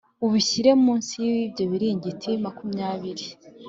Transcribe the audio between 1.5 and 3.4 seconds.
bizingiti makumyabiri